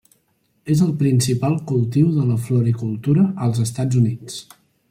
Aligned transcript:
És 0.75 0.79
el 0.85 0.93
principal 1.01 1.53
cultiu 1.73 2.09
de 2.17 2.25
la 2.31 2.39
floricultura 2.49 3.29
als 3.49 3.65
Estats 3.69 4.05
Units. 4.05 4.45